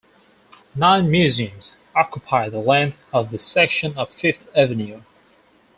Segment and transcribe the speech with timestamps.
[0.73, 5.03] Nine museums occupy the length of this section of Fifth Avenue.